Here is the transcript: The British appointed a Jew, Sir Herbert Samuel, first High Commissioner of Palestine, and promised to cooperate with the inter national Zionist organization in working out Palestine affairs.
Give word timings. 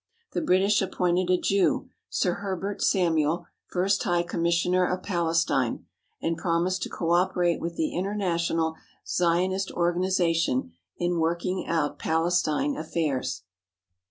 The 0.31 0.41
British 0.41 0.81
appointed 0.81 1.29
a 1.29 1.39
Jew, 1.39 1.91
Sir 2.09 2.33
Herbert 2.41 2.81
Samuel, 2.81 3.45
first 3.67 4.01
High 4.01 4.23
Commissioner 4.23 4.83
of 4.83 5.03
Palestine, 5.03 5.85
and 6.19 6.35
promised 6.39 6.81
to 6.81 6.89
cooperate 6.89 7.59
with 7.61 7.75
the 7.75 7.93
inter 7.95 8.15
national 8.15 8.73
Zionist 9.05 9.69
organization 9.71 10.71
in 10.97 11.19
working 11.19 11.67
out 11.67 11.99
Palestine 11.99 12.75
affairs. 12.75 13.43